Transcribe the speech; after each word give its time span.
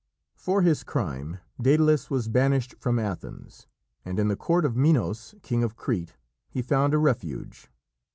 For 0.33 0.63
his 0.63 0.83
crime 0.83 1.41
Dædalus 1.61 2.09
was 2.09 2.27
banished 2.27 2.73
from 2.79 2.97
Athens, 2.97 3.67
and 4.03 4.17
in 4.17 4.29
the 4.29 4.35
court 4.35 4.65
of 4.65 4.75
Minos, 4.75 5.35
king 5.43 5.63
of 5.63 5.75
Crete, 5.75 6.15
he 6.49 6.63
found 6.63 6.95
a 6.95 6.97
refuge. 6.97 7.69